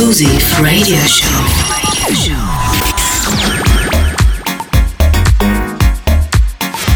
exclusive 0.00 0.60
radio 0.60 0.96
show. 1.06 1.26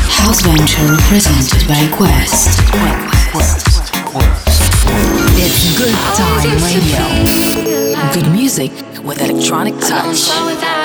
House 0.07 0.41
Venture 0.43 0.97
presented 1.09 1.67
by 1.67 1.89
Quest. 1.97 2.61
It's 5.37 5.77
good 5.77 5.99
time 6.15 6.63
radio. 6.63 8.13
Good 8.15 8.31
music 8.31 8.71
with 9.05 9.21
electronic 9.21 9.75
touch. 9.81 10.82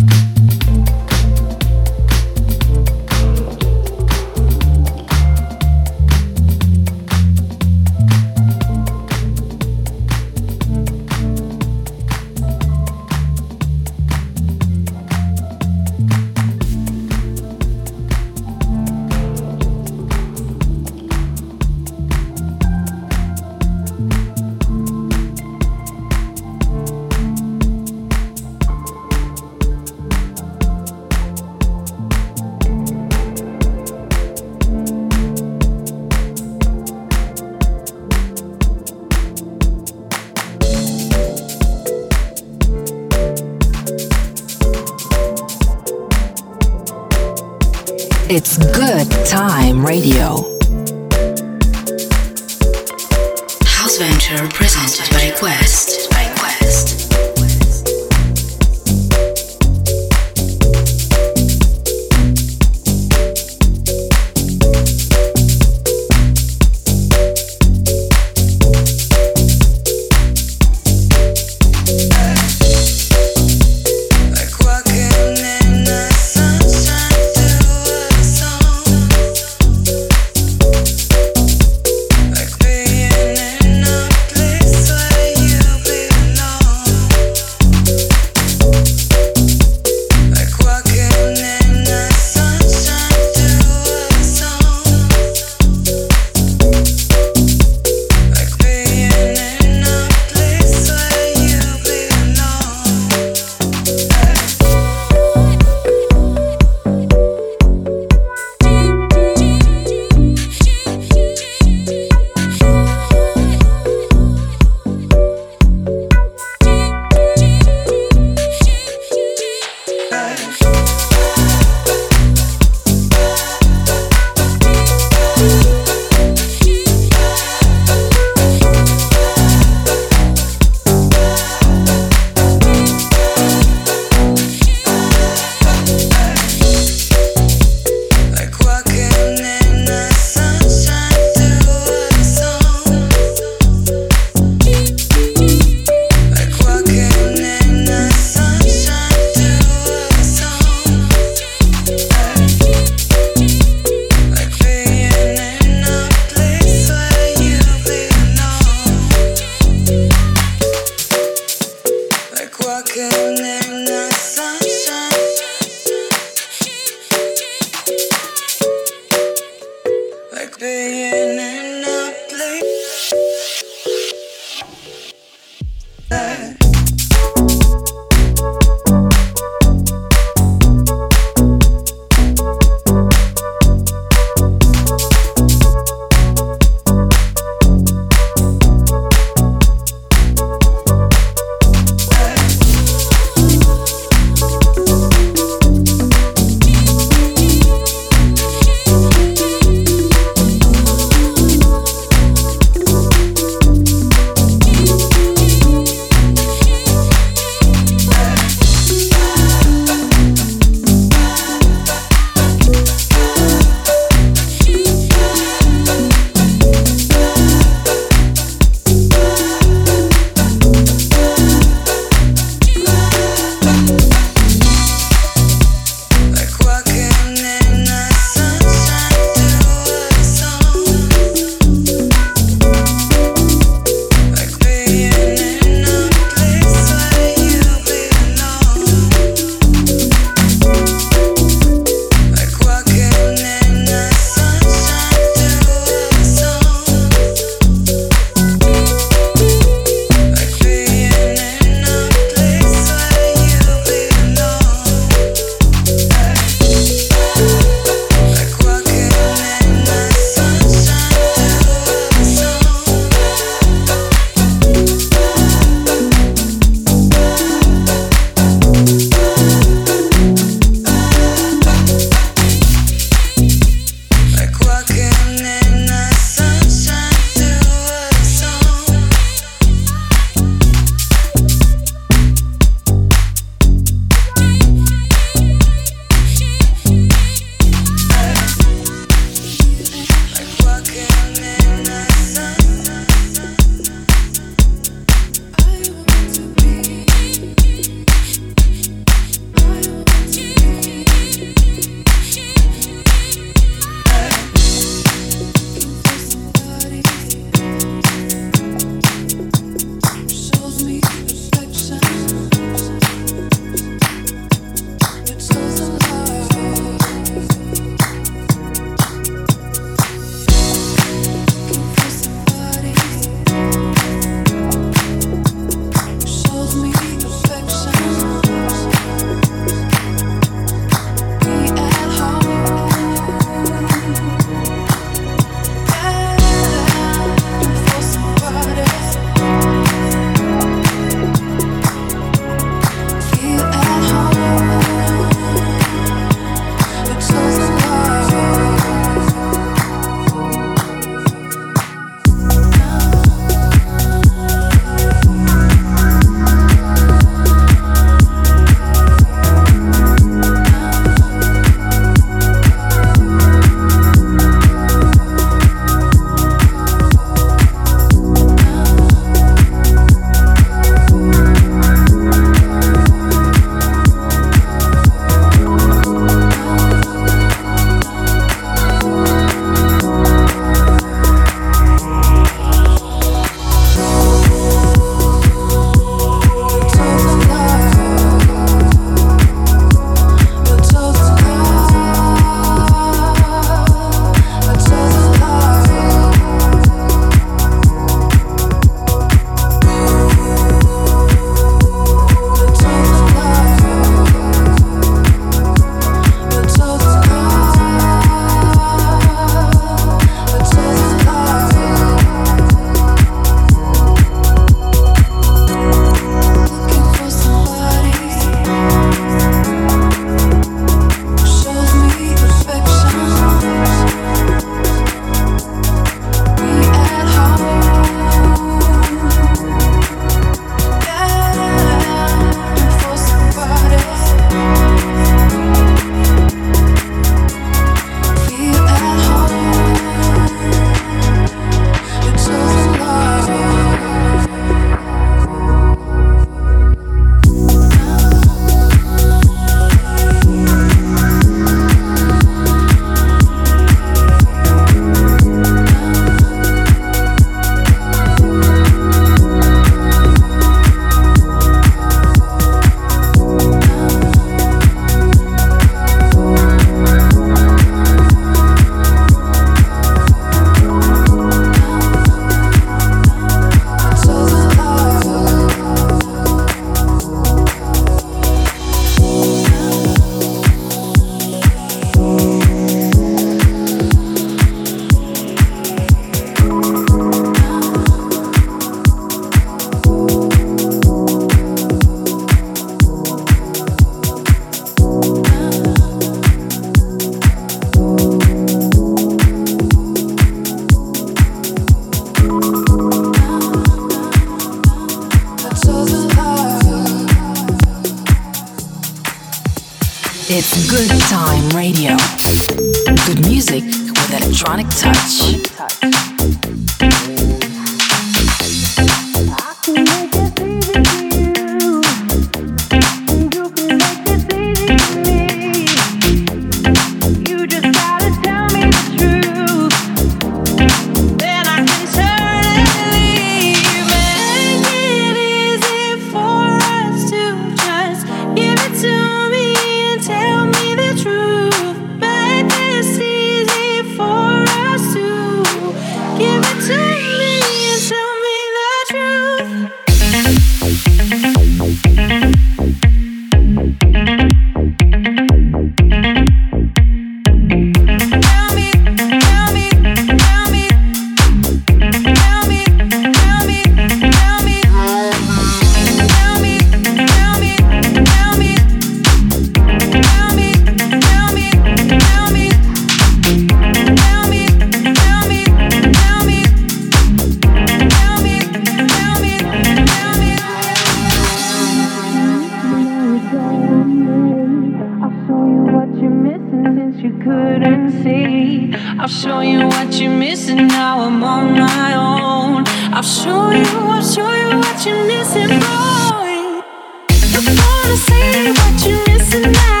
to 598.11 598.17
Honestly, 598.17 598.71
what 598.71 599.05
you're 599.05 599.37
missing 599.37 599.71
now? 599.71 600.00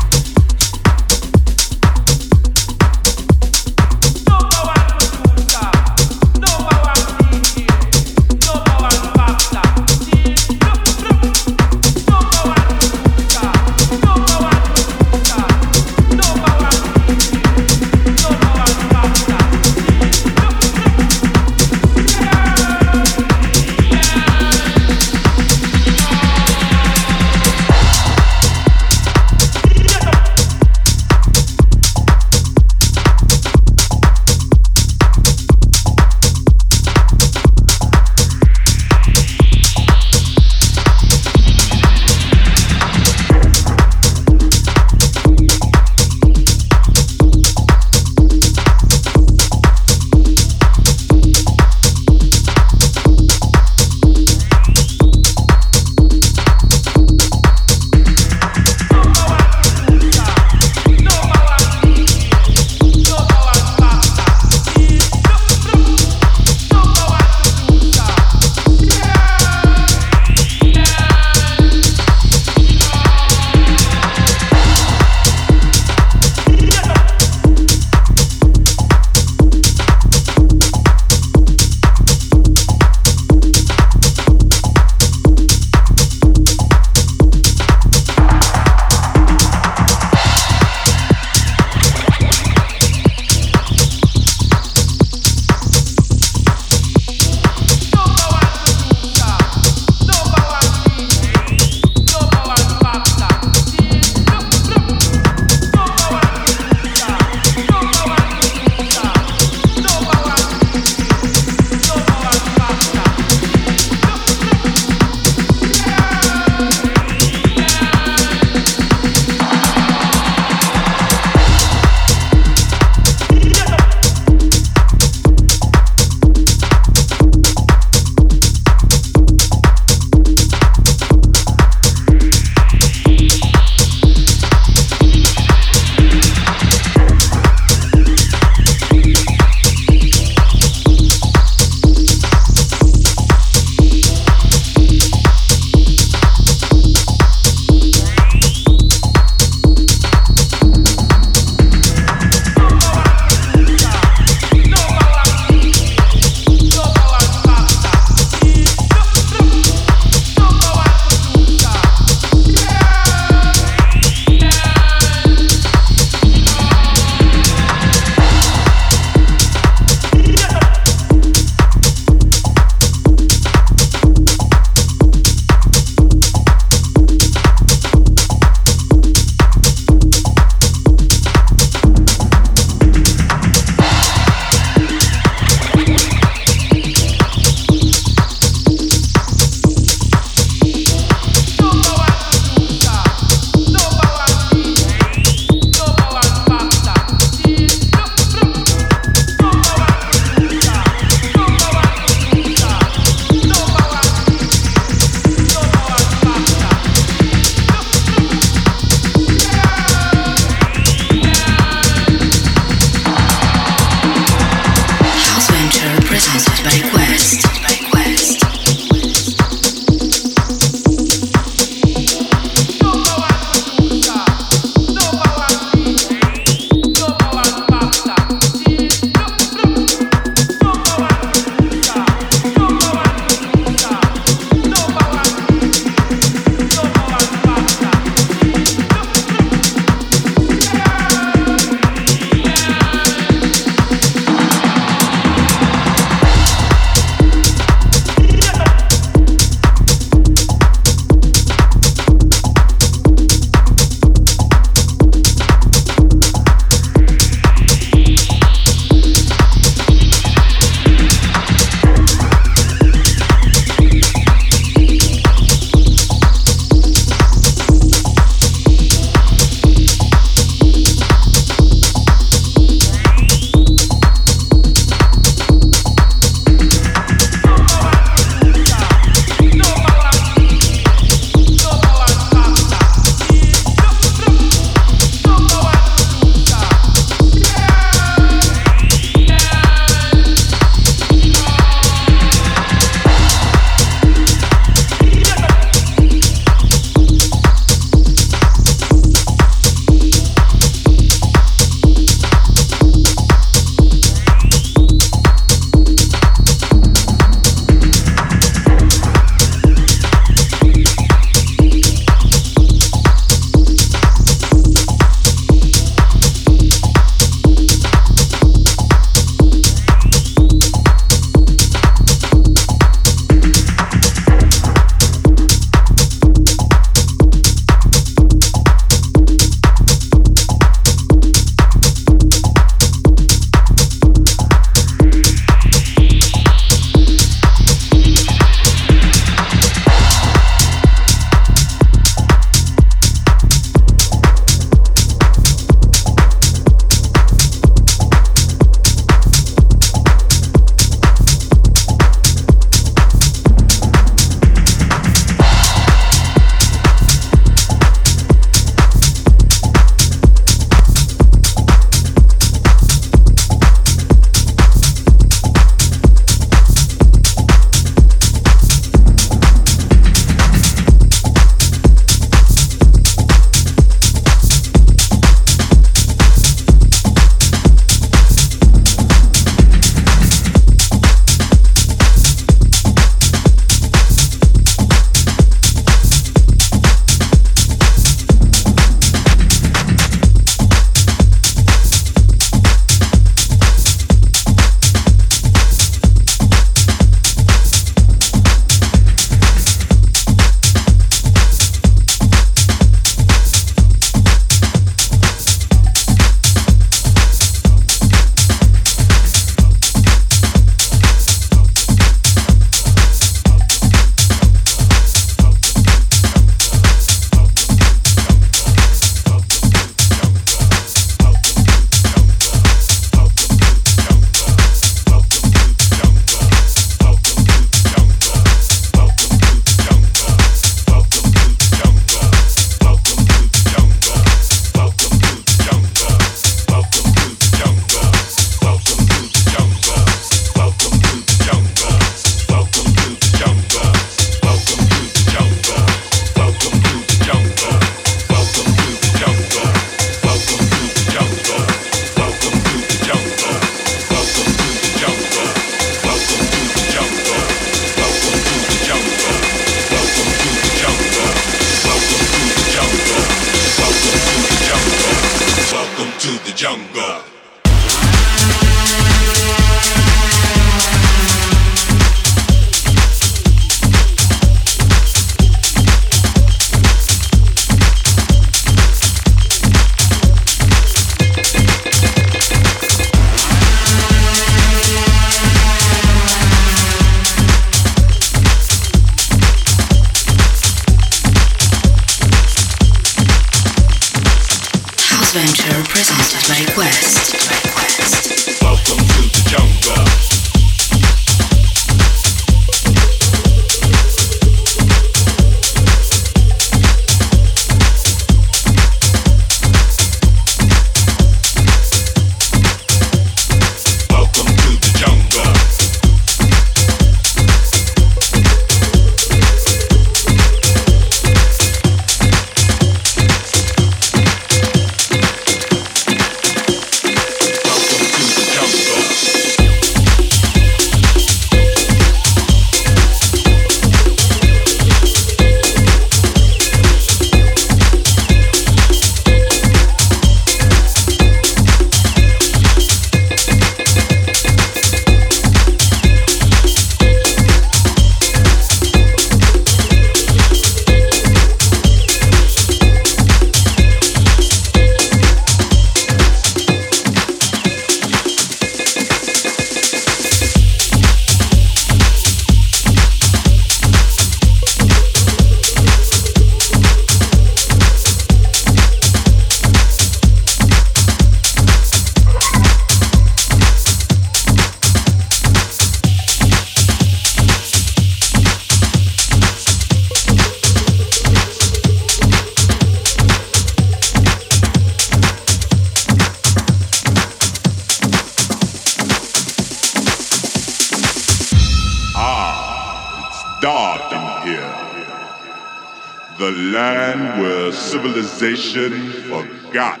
Civilization 597.72 599.12
forgot. 599.28 600.00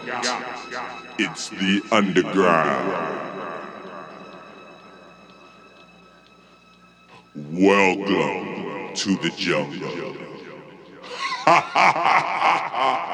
It's 1.18 1.50
the 1.50 1.82
underground. 1.92 2.92
Welcome 7.34 8.94
to 8.94 9.16
the 9.16 9.30
jungle. 9.36 10.16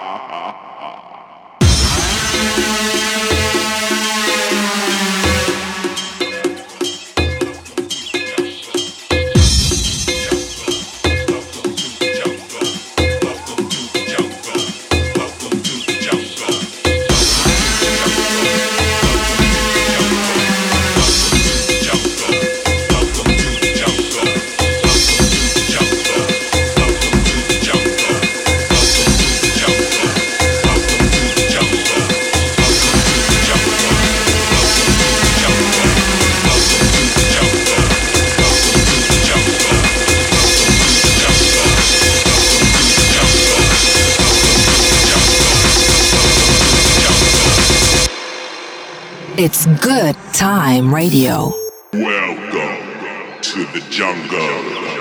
It's 49.41 49.67
Good 49.67 50.17
Time 50.33 50.93
Radio. 50.93 51.55
Welcome 51.93 53.41
to 53.41 53.65
the 53.67 53.87
jungle. 53.89 54.98